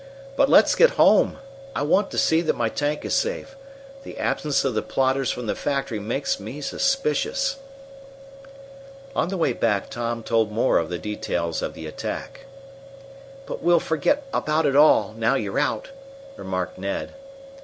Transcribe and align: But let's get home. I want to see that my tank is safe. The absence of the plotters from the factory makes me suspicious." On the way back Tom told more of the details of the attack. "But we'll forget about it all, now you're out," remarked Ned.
But 0.35 0.49
let's 0.49 0.73
get 0.73 0.97
home. 0.97 1.37
I 1.75 1.83
want 1.83 2.09
to 2.09 2.17
see 2.17 2.41
that 2.41 2.55
my 2.55 2.69
tank 2.69 3.05
is 3.05 3.13
safe. 3.13 3.55
The 4.03 4.17
absence 4.17 4.65
of 4.65 4.73
the 4.73 4.81
plotters 4.81 5.29
from 5.29 5.45
the 5.45 5.53
factory 5.53 5.99
makes 5.99 6.39
me 6.39 6.59
suspicious." 6.61 7.57
On 9.15 9.29
the 9.29 9.37
way 9.37 9.53
back 9.53 9.91
Tom 9.91 10.23
told 10.23 10.51
more 10.51 10.79
of 10.79 10.89
the 10.89 10.97
details 10.97 11.61
of 11.61 11.75
the 11.75 11.85
attack. 11.85 12.47
"But 13.45 13.61
we'll 13.61 13.79
forget 13.79 14.23
about 14.33 14.65
it 14.65 14.75
all, 14.75 15.13
now 15.15 15.35
you're 15.35 15.59
out," 15.59 15.89
remarked 16.35 16.79
Ned. 16.79 17.13